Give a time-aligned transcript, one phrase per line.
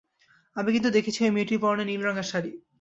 [0.55, 2.51] আমি কিন্তু দেখেছি, ঐ মেয়েটির পরনে নীল রঙের শাড়ি।